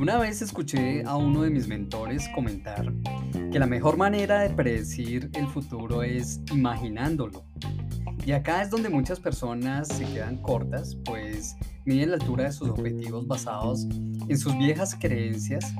Alguna 0.00 0.16
vez 0.16 0.40
escuché 0.40 1.04
a 1.04 1.14
uno 1.16 1.42
de 1.42 1.50
mis 1.50 1.68
mentores 1.68 2.26
comentar 2.34 2.90
que 3.52 3.58
la 3.58 3.66
mejor 3.66 3.98
manera 3.98 4.40
de 4.40 4.48
predecir 4.48 5.30
el 5.34 5.46
futuro 5.46 6.02
es 6.02 6.40
imaginándolo. 6.50 7.44
Y 8.24 8.32
acá 8.32 8.62
es 8.62 8.70
donde 8.70 8.88
muchas 8.88 9.20
personas 9.20 9.88
se 9.88 10.06
quedan 10.06 10.38
cortas, 10.38 10.96
pues 11.04 11.54
miden 11.84 12.12
la 12.12 12.16
altura 12.16 12.44
de 12.44 12.52
sus 12.52 12.70
objetivos 12.70 13.26
basados 13.26 13.86
en 14.26 14.38
sus 14.38 14.56
viejas 14.56 14.96
creencias 14.98 15.70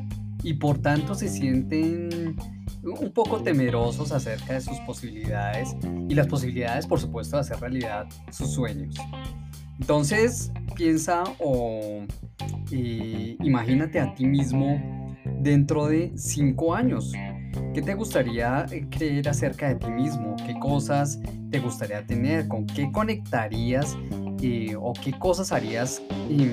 y 0.43 0.53
por 0.53 0.77
tanto 0.77 1.15
se 1.15 1.27
sienten 1.27 2.37
un 2.83 3.13
poco 3.15 3.43
temerosos 3.43 4.13
acerca 4.13 4.53
de 4.53 4.61
sus 4.61 4.79
posibilidades 4.81 5.75
y 6.11 6.15
las 6.15 6.27
posibilidades, 6.27 6.87
por 6.87 7.01
supuesto, 7.01 7.37
de 7.37 7.41
hacer 7.41 7.59
realidad 7.59 8.07
sus 8.31 8.53
sueños. 8.53 8.97
Entonces, 9.79 10.53
piensa 10.77 11.25
o 11.39 12.05
eh, 12.73 13.37
imagínate 13.43 14.01
a 14.01 14.15
ti 14.15 14.27
mismo 14.27 15.17
dentro 15.41 15.87
de 15.87 16.13
cinco 16.17 16.75
años. 16.75 17.13
¿Qué 17.75 17.83
te 17.83 17.95
gustaría 17.95 18.67
eh, 18.71 18.87
creer 18.91 19.29
acerca 19.29 19.69
de 19.69 19.77
ti 19.77 19.91
mismo? 19.91 20.37
¿Qué 20.47 20.59
cosas 20.59 21.21
te 21.51 21.59
gustaría 21.59 22.05
tener? 22.07 22.49
¿Con 22.49 22.67
qué 22.67 22.91
conectarías? 22.93 23.97
Eh, 24.43 24.75
¿O 24.79 24.93
qué 24.93 25.13
cosas 25.19 25.53
harías 25.53 26.03
em, 26.29 26.51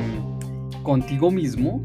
contigo 0.84 1.32
mismo? 1.32 1.82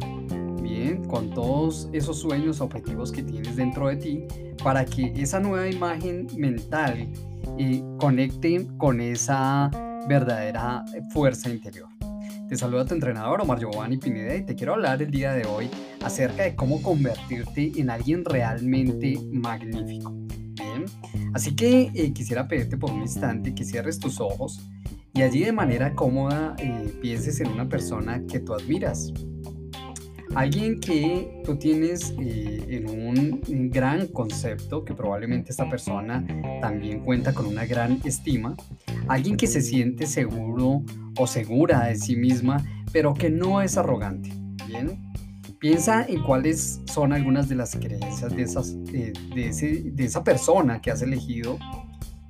Bien, 0.63 1.05
con 1.05 1.31
todos 1.31 1.89
esos 1.93 2.19
sueños, 2.21 2.61
objetivos 2.61 3.13
que 3.13 3.23
tienes 3.23 3.57
dentro 3.57 3.89
de 3.89 3.97
ti, 3.97 4.25
para 4.63 4.85
que 4.85 5.13
esa 5.17 5.41
nueva 5.41 5.69
imagen 5.69 6.27
mental 6.37 7.09
conecte 7.99 8.67
con 8.79 9.01
esa 9.01 9.71
verdadera 10.09 10.85
fuerza 11.13 11.51
interior. 11.51 11.92
Te 12.53 12.59
saluda 12.59 12.85
tu 12.85 12.93
entrenador 12.93 13.41
Omar 13.41 13.59
Giovanni 13.59 13.97
Pineda 13.97 14.37
y 14.37 14.45
te 14.45 14.55
quiero 14.55 14.75
hablar 14.75 15.01
el 15.01 15.11
día 15.11 15.33
de 15.33 15.47
hoy 15.47 15.71
acerca 16.05 16.43
de 16.43 16.55
cómo 16.55 16.83
convertirte 16.83 17.73
en 17.77 17.89
alguien 17.89 18.27
realmente 18.27 19.19
magnífico. 19.33 20.13
Bien, 20.13 20.85
así 21.33 21.57
que 21.57 21.91
eh, 21.95 22.13
quisiera 22.13 22.47
pedirte 22.47 22.77
por 22.77 22.91
un 22.91 23.01
instante 23.01 23.55
que 23.55 23.65
cierres 23.65 23.99
tus 23.99 24.21
ojos 24.21 24.61
y 25.15 25.23
allí 25.23 25.45
de 25.45 25.53
manera 25.53 25.95
cómoda 25.95 26.55
eh, 26.59 26.93
pienses 27.01 27.41
en 27.41 27.49
una 27.49 27.71
persona 27.71 28.23
que 28.27 28.41
tú 28.41 28.53
admiras. 28.53 29.15
Alguien 30.35 30.81
que 30.81 31.43
tú 31.45 31.57
tienes 31.57 32.15
eh, 32.19 32.65
en 32.69 32.89
un 32.89 33.71
gran 33.71 34.07
concepto, 34.07 34.83
que 34.83 34.95
probablemente 34.95 35.51
esta 35.51 35.69
persona 35.69 36.25
también 36.61 37.01
cuenta 37.01 37.35
con 37.35 37.47
una 37.47 37.67
gran 37.67 38.01
estima. 38.05 38.57
Alguien 39.09 39.37
que 39.37 39.47
se 39.47 39.61
siente 39.61 40.07
seguro 40.07 40.85
o 41.19 41.27
segura 41.27 41.85
de 41.85 41.97
sí 41.97 42.17
misma, 42.17 42.65
pero 42.93 43.13
que 43.13 43.29
no 43.29 43.61
es 43.61 43.77
arrogante. 43.77 44.33
Bien, 44.67 45.13
piensa 45.59 46.05
en 46.09 46.23
cuáles 46.23 46.81
son 46.91 47.13
algunas 47.13 47.49
de 47.51 47.57
las 47.57 47.77
creencias 47.77 48.35
de, 48.35 48.43
esas, 48.43 48.75
de, 48.85 49.95
esa 49.99 50.25
persona 50.25 50.81
que 50.81 50.91
has 50.91 51.03
elegido 51.03 51.59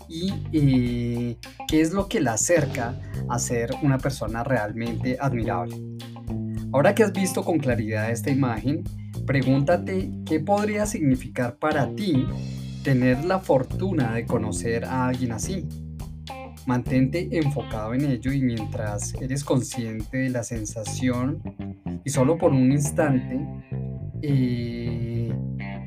y 0.08 0.32
eh, 0.52 1.38
qué 1.68 1.80
es 1.80 1.92
lo 1.92 2.08
que 2.08 2.20
la 2.20 2.32
acerca 2.32 3.00
a 3.28 3.38
ser 3.38 3.70
una 3.82 3.98
persona 3.98 4.42
realmente 4.42 5.16
admirable. 5.20 5.91
Ahora 6.72 6.94
que 6.94 7.02
has 7.02 7.12
visto 7.12 7.44
con 7.44 7.58
claridad 7.58 8.10
esta 8.10 8.30
imagen, 8.30 8.84
pregúntate 9.26 10.10
qué 10.24 10.40
podría 10.40 10.86
significar 10.86 11.56
para 11.58 11.94
ti 11.94 12.26
tener 12.82 13.24
la 13.24 13.38
fortuna 13.38 14.14
de 14.14 14.24
conocer 14.24 14.86
a 14.86 15.08
alguien 15.08 15.32
así. 15.32 15.68
Mantente 16.66 17.28
enfocado 17.32 17.92
en 17.92 18.06
ello 18.06 18.32
y 18.32 18.40
mientras 18.40 19.14
eres 19.20 19.44
consciente 19.44 20.16
de 20.16 20.30
la 20.30 20.42
sensación 20.44 21.42
y 22.04 22.10
solo 22.10 22.38
por 22.38 22.52
un 22.52 22.72
instante, 22.72 23.46
eh, 24.22 25.30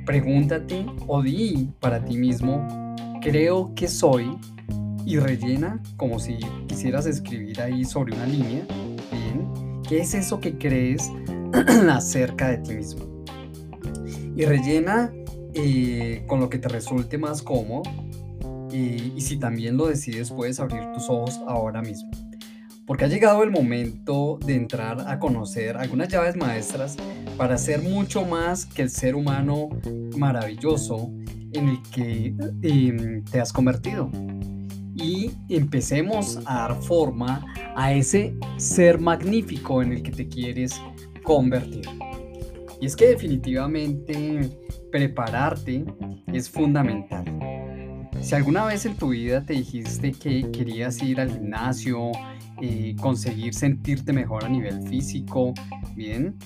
pregúntate 0.06 0.86
o 1.08 1.24
di 1.24 1.72
para 1.80 2.06
ti 2.06 2.16
mismo, 2.16 2.68
creo 3.22 3.74
que 3.74 3.88
soy 3.88 4.38
y 5.04 5.18
rellena 5.18 5.82
como 5.98 6.20
si 6.20 6.38
quisieras 6.68 7.08
escribir 7.08 7.62
ahí 7.62 7.86
sobre 7.86 8.14
una 8.16 8.26
línea, 8.26 8.66
bien, 9.12 9.65
¿qué 9.88 10.00
es 10.00 10.14
eso 10.14 10.40
que 10.40 10.58
crees 10.58 11.12
acerca 11.90 12.50
de 12.50 12.58
ti 12.58 12.74
mismo? 12.74 13.24
Y 14.36 14.44
rellena 14.46 15.14
eh, 15.54 16.24
con 16.28 16.40
lo 16.40 16.50
que 16.50 16.58
te 16.58 16.68
resulte 16.68 17.18
más 17.18 17.42
cómodo 17.42 17.84
y, 18.72 19.22
si 19.22 19.38
también 19.38 19.78
lo 19.78 19.88
decides 19.88 20.32
puedes 20.32 20.60
abrir 20.60 20.82
tus 20.94 21.10
ojos 21.10 21.40
ahora 21.48 21.82
mismo. 21.82 22.12
Porque 22.86 23.06
ha 23.06 23.08
llegado 23.08 23.42
el 23.44 23.52
momento 23.52 24.38
de 24.46 24.56
entrar 24.56 25.08
a 25.08 25.18
conocer 25.18 25.78
algunas 25.78 26.10
llaves 26.10 26.36
maestras 26.36 26.98
para 27.38 27.58
ser 27.58 27.82
mucho 27.82 28.26
más 28.26 28.66
que 28.66 28.82
el 28.82 28.90
ser 28.90 29.16
humano 29.16 29.70
maravilloso 30.18 31.12
en 31.54 31.70
el 31.70 31.82
que 31.84 32.36
em, 32.62 33.24
te 33.24 33.40
has 33.40 33.54
convertido. 33.54 34.12
Y 34.96 35.32
empecemos 35.50 36.40
a 36.46 36.68
dar 36.68 36.82
forma 36.82 37.46
a 37.76 37.94
ese 37.94 38.36
ser 38.58 39.00
magnífico 39.00 39.82
en 39.82 39.92
el 39.92 40.02
que 40.02 40.12
te 40.12 40.28
quieres 40.28 40.82
convertir. 41.24 41.86
Y 42.80 42.86
es 42.86 42.96
que 42.96 43.08
definitivamente 43.08 44.50
prepararte 44.92 45.86
es 46.32 46.50
fundamental. 46.50 47.26
Si 48.22 48.34
alguna 48.34 48.66
vez 48.66 48.86
en 48.86 48.96
tu 48.96 49.10
vida 49.10 49.44
te 49.44 49.54
dijiste 49.54 50.12
que 50.12 50.50
querías 50.52 51.02
ir 51.04 51.20
al 51.22 51.32
gimnasio, 51.32 52.12
eh, 52.62 52.96
conseguir 53.00 53.54
sentirte 53.54 54.14
mejor 54.14 54.46
a 54.46 54.50
nivel 54.50 54.82
físico, 54.88 55.54
bien, 55.96 56.38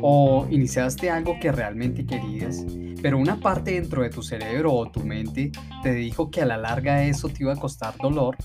o 0.00 0.46
iniciaste 0.50 1.10
algo 1.10 1.38
que 1.40 1.50
realmente 1.50 2.04
querías, 2.04 2.64
pero 3.02 3.18
una 3.18 3.40
parte 3.40 3.72
dentro 3.72 4.02
de 4.02 4.10
tu 4.10 4.22
cerebro 4.22 4.72
o 4.72 4.90
tu 4.90 5.00
mente 5.00 5.52
te 5.82 5.92
dijo 5.94 6.30
que 6.30 6.42
a 6.42 6.46
la 6.46 6.56
larga 6.56 7.04
eso 7.04 7.28
te 7.28 7.42
iba 7.42 7.52
a 7.52 7.56
costar 7.56 7.96
dolor, 7.96 8.36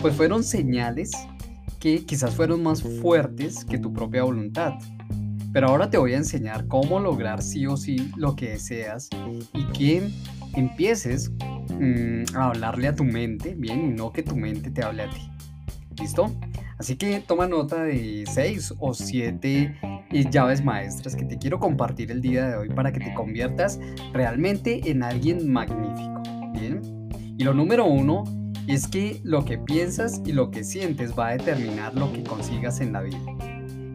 pues 0.00 0.14
fueron 0.14 0.42
señales 0.42 1.12
que 1.78 2.04
quizás 2.04 2.34
fueron 2.34 2.62
más 2.62 2.82
fuertes 2.82 3.64
que 3.64 3.78
tu 3.78 3.92
propia 3.92 4.24
voluntad. 4.24 4.74
Pero 5.52 5.68
ahora 5.68 5.88
te 5.88 5.96
voy 5.96 6.12
a 6.12 6.18
enseñar 6.18 6.66
cómo 6.66 7.00
lograr 7.00 7.42
sí 7.42 7.66
o 7.66 7.76
sí 7.76 8.10
lo 8.16 8.36
que 8.36 8.50
deseas 8.50 9.08
y 9.54 9.64
que 9.72 10.10
empieces 10.54 11.30
mm, 11.70 12.36
a 12.36 12.48
hablarle 12.48 12.88
a 12.88 12.94
tu 12.94 13.04
mente, 13.04 13.54
bien, 13.56 13.90
y 13.90 13.94
no 13.94 14.12
que 14.12 14.22
tu 14.22 14.36
mente 14.36 14.70
te 14.70 14.82
hable 14.82 15.04
a 15.04 15.10
ti. 15.10 15.30
¿Listo? 15.98 16.32
Así 16.78 16.96
que 16.96 17.20
toma 17.20 17.48
nota 17.48 17.82
de 17.82 18.24
seis 18.32 18.72
o 18.78 18.94
siete 18.94 19.76
eh, 20.12 20.24
llaves 20.30 20.64
maestras 20.64 21.16
que 21.16 21.24
te 21.24 21.36
quiero 21.36 21.58
compartir 21.58 22.12
el 22.12 22.20
día 22.20 22.48
de 22.48 22.56
hoy 22.56 22.68
para 22.68 22.92
que 22.92 23.00
te 23.00 23.12
conviertas 23.14 23.80
realmente 24.12 24.88
en 24.88 25.02
alguien 25.02 25.50
magnífico. 25.50 26.22
Bien. 26.52 26.80
Y 27.36 27.42
lo 27.42 27.52
número 27.52 27.84
uno 27.84 28.24
es 28.68 28.86
que 28.86 29.20
lo 29.24 29.44
que 29.44 29.58
piensas 29.58 30.22
y 30.24 30.32
lo 30.32 30.50
que 30.50 30.62
sientes 30.62 31.18
va 31.18 31.28
a 31.28 31.32
determinar 31.32 31.94
lo 31.94 32.12
que 32.12 32.22
consigas 32.22 32.80
en 32.80 32.92
la 32.92 33.00
vida. 33.00 33.18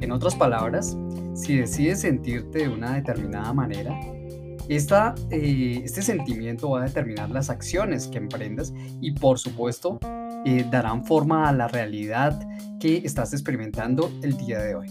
En 0.02 0.12
otras 0.12 0.36
palabras, 0.36 0.98
si 1.36 1.58
decides 1.58 2.02
sentirte 2.02 2.60
de 2.60 2.70
una 2.70 2.96
determinada 2.96 3.54
manera, 3.54 3.98
eh, 4.68 5.82
este 5.84 6.02
sentimiento 6.02 6.70
va 6.72 6.82
a 6.82 6.86
determinar 6.86 7.30
las 7.30 7.50
acciones 7.50 8.08
que 8.08 8.18
emprendas 8.18 8.74
y 9.02 9.12
por 9.12 9.40
supuesto 9.40 10.00
eh, 10.46 10.66
darán 10.70 11.06
forma 11.06 11.48
a 11.48 11.54
la 11.54 11.68
realidad 11.68 12.40
que 12.80 12.98
estás 12.98 13.34
experimentando 13.34 14.12
el 14.22 14.38
día 14.38 14.60
de 14.60 14.76
hoy. 14.76 14.88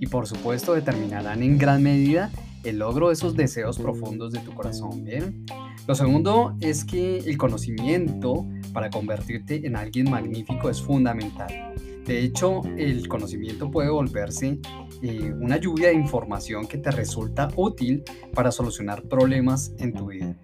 Y 0.00 0.06
por 0.06 0.26
supuesto 0.26 0.74
determinarán 0.74 1.42
en 1.42 1.58
gran 1.58 1.82
medida 1.82 2.30
el 2.64 2.78
logro 2.78 3.08
de 3.08 3.14
esos 3.14 3.36
deseos 3.36 3.78
profundos 3.78 4.32
de 4.32 4.40
tu 4.40 4.54
corazón. 4.54 5.04
Bien. 5.04 5.44
Lo 5.86 5.94
segundo 5.94 6.56
es 6.60 6.84
que 6.84 7.18
el 7.18 7.36
conocimiento 7.36 8.46
para 8.72 8.90
convertirte 8.90 9.66
en 9.66 9.76
alguien 9.76 10.10
magnífico 10.10 10.70
es 10.70 10.80
fundamental. 10.80 11.74
De 12.06 12.20
hecho, 12.20 12.62
el 12.76 13.08
conocimiento 13.08 13.70
puede 13.70 13.90
volverse 13.90 14.58
eh, 15.02 15.32
una 15.40 15.58
lluvia 15.58 15.88
de 15.88 15.94
información 15.94 16.66
que 16.66 16.78
te 16.78 16.90
resulta 16.90 17.48
útil 17.56 18.02
para 18.34 18.50
solucionar 18.50 19.02
problemas 19.02 19.72
en 19.78 19.92
tu 19.92 20.06
vida 20.06 20.36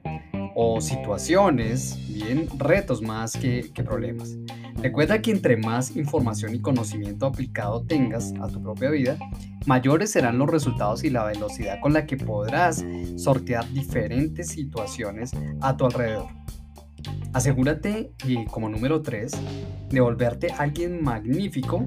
o 0.55 0.81
situaciones, 0.81 1.99
bien, 2.08 2.46
retos 2.58 3.00
más 3.00 3.32
que, 3.32 3.70
que 3.73 3.82
problemas. 3.82 4.37
Recuerda 4.82 5.21
que 5.21 5.31
entre 5.31 5.59
más 5.59 5.94
información 5.94 6.55
y 6.55 6.61
conocimiento 6.61 7.27
aplicado 7.27 7.82
tengas 7.82 8.32
a 8.41 8.49
tu 8.49 8.62
propia 8.62 8.88
vida, 8.91 9.19
mayores 9.67 10.11
serán 10.11 10.38
los 10.38 10.49
resultados 10.49 11.05
y 11.05 11.11
la 11.11 11.25
velocidad 11.25 11.81
con 11.81 11.93
la 11.93 12.06
que 12.06 12.17
podrás 12.17 12.85
sortear 13.17 13.71
diferentes 13.73 14.49
situaciones 14.49 15.32
a 15.61 15.77
tu 15.77 15.85
alrededor. 15.85 16.29
Asegúrate, 17.32 18.12
y 18.27 18.44
como 18.47 18.69
número 18.69 19.03
3, 19.03 19.32
de 19.91 20.00
volverte 20.00 20.49
alguien 20.53 21.03
magnífico, 21.03 21.87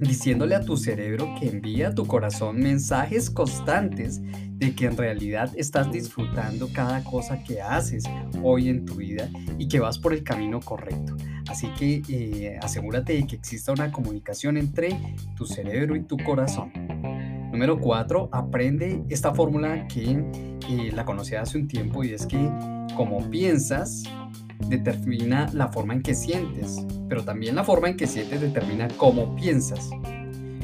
diciéndole 0.00 0.54
a 0.54 0.62
tu 0.62 0.76
cerebro 0.76 1.34
que 1.38 1.48
envía 1.48 1.88
a 1.88 1.94
tu 1.94 2.06
corazón 2.06 2.58
mensajes 2.58 3.30
constantes 3.30 4.20
de 4.58 4.74
que 4.74 4.86
en 4.86 4.96
realidad 4.96 5.52
estás 5.56 5.92
disfrutando 5.92 6.68
cada 6.72 7.04
cosa 7.04 7.42
que 7.44 7.60
haces 7.60 8.04
hoy 8.42 8.68
en 8.68 8.84
tu 8.84 8.96
vida 8.96 9.28
y 9.58 9.68
que 9.68 9.78
vas 9.78 9.98
por 9.98 10.12
el 10.12 10.24
camino 10.24 10.60
correcto. 10.60 11.16
Así 11.48 11.68
que 11.78 12.02
eh, 12.08 12.58
asegúrate 12.62 13.14
de 13.14 13.26
que 13.26 13.36
exista 13.36 13.72
una 13.72 13.90
comunicación 13.90 14.56
entre 14.56 14.98
tu 15.36 15.46
cerebro 15.46 15.96
y 15.96 16.02
tu 16.02 16.16
corazón. 16.18 16.70
Número 17.50 17.80
cuatro, 17.80 18.28
aprende 18.30 19.02
esta 19.08 19.34
fórmula 19.34 19.88
que 19.88 20.22
eh, 20.68 20.92
la 20.94 21.04
conocí 21.04 21.34
hace 21.34 21.58
un 21.58 21.66
tiempo 21.66 22.04
y 22.04 22.12
es 22.12 22.26
que 22.26 22.50
como 22.94 23.28
piensas 23.30 24.02
determina 24.68 25.48
la 25.52 25.68
forma 25.68 25.94
en 25.94 26.02
que 26.02 26.14
sientes, 26.14 26.84
pero 27.08 27.24
también 27.24 27.54
la 27.54 27.64
forma 27.64 27.88
en 27.88 27.96
que 27.96 28.06
sientes 28.06 28.40
determina 28.40 28.88
cómo 28.96 29.34
piensas. 29.34 29.90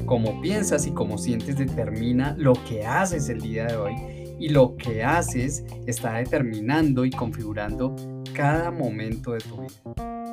Cómo 0.04 0.42
piensas 0.42 0.86
y 0.86 0.90
cómo 0.90 1.16
sientes 1.16 1.56
determina 1.56 2.34
lo 2.36 2.52
que 2.68 2.84
haces 2.84 3.30
el 3.30 3.40
día 3.40 3.66
de 3.66 3.76
hoy 3.76 3.94
y 4.38 4.50
lo 4.50 4.76
que 4.76 5.02
haces 5.02 5.64
está 5.86 6.14
determinando 6.14 7.06
y 7.06 7.10
configurando 7.10 7.96
cada 8.34 8.70
momento 8.70 9.32
de 9.32 9.38
tu 9.38 9.62
vida. 9.62 10.23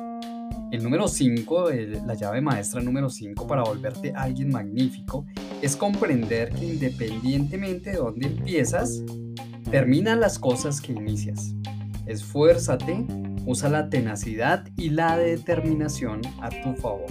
El 0.72 0.82
número 0.82 1.06
5, 1.06 1.68
la 2.06 2.14
llave 2.14 2.40
maestra 2.40 2.80
número 2.80 3.10
5 3.10 3.46
para 3.46 3.62
volverte 3.62 4.14
alguien 4.16 4.48
magnífico, 4.48 5.26
es 5.60 5.76
comprender 5.76 6.48
que 6.48 6.64
independientemente 6.64 7.90
de 7.90 7.98
dónde 7.98 8.28
empiezas, 8.28 9.02
terminan 9.70 10.18
las 10.20 10.38
cosas 10.38 10.80
que 10.80 10.92
inicias. 10.92 11.54
Esfuérzate, 12.06 13.04
usa 13.44 13.68
la 13.68 13.90
tenacidad 13.90 14.66
y 14.78 14.88
la 14.88 15.18
determinación 15.18 16.22
a 16.40 16.48
tu 16.48 16.74
favor. 16.80 17.04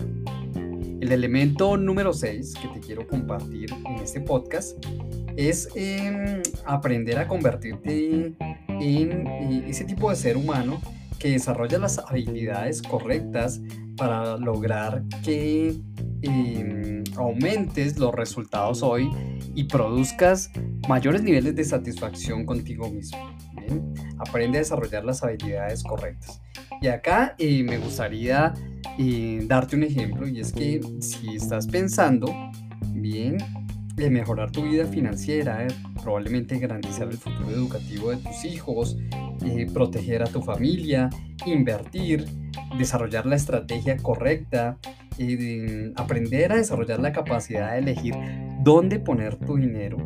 El 1.00 1.12
elemento 1.12 1.78
número 1.78 2.14
6 2.14 2.56
que 2.60 2.68
te 2.70 2.80
quiero 2.80 3.06
compartir 3.06 3.72
en 3.86 4.02
este 4.02 4.22
podcast 4.22 4.84
es 5.38 5.70
em, 5.76 6.42
aprender 6.66 7.20
a 7.20 7.28
convertirte 7.28 8.34
en 8.70 9.28
eh, 9.28 9.66
ese 9.68 9.84
tipo 9.84 10.10
de 10.10 10.16
ser 10.16 10.36
humano 10.36 10.82
que 11.22 11.30
desarrolla 11.30 11.78
las 11.78 12.00
habilidades 12.00 12.82
correctas 12.82 13.62
para 13.96 14.38
lograr 14.38 15.04
que 15.24 15.80
em, 16.24 17.04
aumentes 17.16 18.00
los 18.00 18.14
resultados 18.16 18.82
hoy 18.82 19.08
y 19.54 19.66
produzcas 19.66 20.50
mayores 20.90 21.22
niveles 21.22 21.56
de 21.56 21.64
satisfacción 21.64 22.46
contigo 22.46 22.90
mismo. 22.90 23.20
Aprende 24.18 24.58
a 24.58 24.62
desarrollar 24.62 25.06
las 25.06 25.24
habilidades 25.24 25.84
correctas. 25.84 26.42
Y 26.82 26.88
acá 26.88 27.36
eh, 27.38 27.62
me 27.62 27.78
gustaría 27.78 28.54
eh, 28.98 29.44
darte 29.46 29.76
un 29.76 29.84
ejemplo 29.84 30.28
y 30.28 30.40
es 30.40 30.52
que 30.52 30.82
si 31.02 31.36
estás 31.36 31.68
pensando 31.68 32.34
bien 32.94 33.38
de 33.96 34.10
mejorar 34.10 34.52
tu 34.52 34.64
vida 34.64 34.88
financiera, 34.88 35.68
probablemente 36.02 36.58
garantizar 36.58 37.08
el 37.10 37.18
futuro 37.18 37.52
educativo 37.52 38.10
de 38.10 38.18
tus 38.18 38.44
hijos, 38.46 38.98
eh, 39.46 39.68
proteger 39.74 40.24
a 40.24 40.28
tu 40.28 40.42
familia, 40.42 41.10
invertir, 41.46 42.26
desarrollar 42.78 43.26
la 43.26 43.36
estrategia 43.36 43.98
correcta, 43.98 44.78
eh, 45.18 45.92
aprender 45.96 46.52
a 46.52 46.56
desarrollar 46.58 47.00
la 47.00 47.12
capacidad 47.12 47.74
de 47.74 47.80
elegir 47.80 48.16
dónde 48.64 49.00
poner 49.00 49.36
tu 49.36 49.58
dinero, 49.58 49.98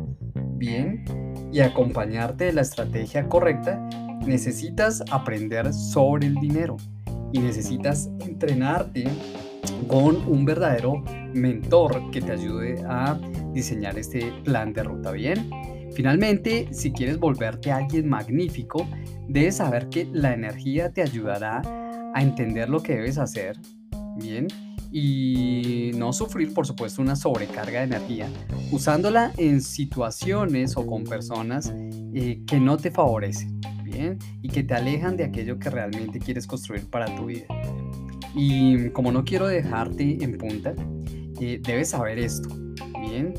bien, 0.56 1.04
y 1.52 1.60
acompañarte 1.60 2.46
de 2.46 2.52
la 2.52 2.62
estrategia 2.62 3.28
correcta, 3.28 3.88
necesitas 4.26 5.02
aprender 5.10 5.72
sobre 5.72 6.26
el 6.26 6.34
dinero 6.36 6.76
y 7.32 7.38
necesitas 7.38 8.10
entrenarte 8.20 9.04
con 9.88 10.16
un 10.26 10.44
verdadero 10.44 11.02
mentor 11.34 12.10
que 12.10 12.20
te 12.20 12.32
ayude 12.32 12.82
a 12.88 13.18
diseñar 13.52 13.98
este 13.98 14.32
plan 14.44 14.72
de 14.72 14.82
ruta 14.82 15.12
bien. 15.12 15.50
Finalmente, 15.96 16.68
si 16.72 16.92
quieres 16.92 17.18
volverte 17.18 17.72
alguien 17.72 18.06
magnífico, 18.06 18.86
debes 19.28 19.56
saber 19.56 19.88
que 19.88 20.06
la 20.12 20.34
energía 20.34 20.92
te 20.92 21.00
ayudará 21.00 21.62
a 22.14 22.22
entender 22.22 22.68
lo 22.68 22.82
que 22.82 22.96
debes 22.96 23.16
hacer, 23.16 23.58
bien, 24.18 24.46
y 24.92 25.92
no 25.94 26.12
sufrir, 26.12 26.52
por 26.52 26.66
supuesto, 26.66 27.00
una 27.00 27.16
sobrecarga 27.16 27.78
de 27.78 27.86
energía 27.86 28.28
usándola 28.70 29.32
en 29.38 29.62
situaciones 29.62 30.76
o 30.76 30.86
con 30.86 31.04
personas 31.04 31.72
eh, 32.12 32.42
que 32.46 32.60
no 32.60 32.76
te 32.76 32.90
favorecen, 32.90 33.58
bien, 33.82 34.18
y 34.42 34.48
que 34.48 34.64
te 34.64 34.74
alejan 34.74 35.16
de 35.16 35.24
aquello 35.24 35.58
que 35.58 35.70
realmente 35.70 36.18
quieres 36.18 36.46
construir 36.46 36.84
para 36.90 37.06
tu 37.16 37.24
vida. 37.24 37.46
Y 38.34 38.90
como 38.90 39.12
no 39.12 39.24
quiero 39.24 39.46
dejarte 39.46 40.22
en 40.22 40.36
punta, 40.36 40.74
eh, 41.40 41.58
debes 41.62 41.88
saber 41.88 42.18
esto, 42.18 42.50
bien, 43.00 43.32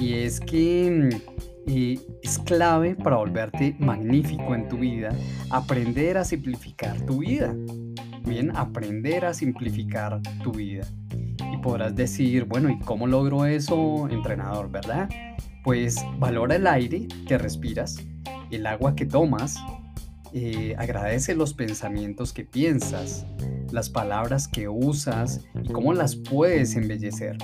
y 0.00 0.14
es 0.14 0.40
que 0.40 1.10
mm, 1.66 1.94
es 2.22 2.38
clave 2.40 2.94
para 2.94 3.16
volverte 3.16 3.76
magnífico 3.78 4.54
en 4.54 4.68
tu 4.68 4.78
vida, 4.78 5.14
aprender 5.50 6.18
a 6.18 6.24
simplificar 6.24 7.00
tu 7.06 7.18
vida. 7.18 7.54
Bien, 8.24 8.54
aprender 8.56 9.24
a 9.24 9.34
simplificar 9.34 10.20
tu 10.42 10.52
vida. 10.52 10.86
Y 11.52 11.56
podrás 11.58 11.96
decir, 11.96 12.44
bueno, 12.44 12.70
¿y 12.70 12.78
cómo 12.80 13.06
logro 13.06 13.46
eso, 13.46 14.08
entrenador, 14.08 14.70
verdad? 14.70 15.08
Pues 15.64 15.96
valora 16.18 16.56
el 16.56 16.66
aire 16.66 17.08
que 17.26 17.38
respiras, 17.38 17.96
el 18.50 18.66
agua 18.66 18.94
que 18.94 19.06
tomas, 19.06 19.58
eh, 20.32 20.76
agradece 20.78 21.34
los 21.34 21.54
pensamientos 21.54 22.32
que 22.32 22.44
piensas, 22.44 23.26
las 23.72 23.90
palabras 23.90 24.48
que 24.48 24.68
usas 24.68 25.44
y 25.62 25.72
cómo 25.72 25.92
las 25.92 26.16
puedes 26.16 26.76
embellecer. 26.76 27.36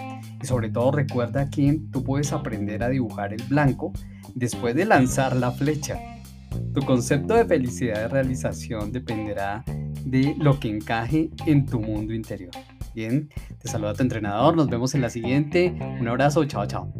Y 0.42 0.46
sobre 0.46 0.70
todo 0.70 0.92
recuerda 0.92 1.50
que 1.50 1.80
tú 1.90 2.04
puedes 2.04 2.32
aprender 2.32 2.82
a 2.82 2.88
dibujar 2.88 3.32
el 3.32 3.42
blanco 3.44 3.92
después 4.34 4.74
de 4.74 4.84
lanzar 4.84 5.36
la 5.36 5.52
flecha. 5.52 5.98
Tu 6.74 6.82
concepto 6.82 7.34
de 7.34 7.44
felicidad 7.44 8.04
y 8.04 8.08
realización 8.08 8.92
dependerá 8.92 9.64
de 10.04 10.34
lo 10.38 10.60
que 10.60 10.68
encaje 10.68 11.30
en 11.46 11.66
tu 11.66 11.80
mundo 11.80 12.14
interior. 12.14 12.52
Bien, 12.94 13.28
te 13.58 13.68
saluda 13.68 13.94
tu 13.94 14.02
entrenador, 14.02 14.56
nos 14.56 14.68
vemos 14.68 14.94
en 14.94 15.02
la 15.02 15.10
siguiente. 15.10 15.76
Un 16.00 16.08
abrazo, 16.08 16.44
chao, 16.44 16.66
chao. 16.66 16.92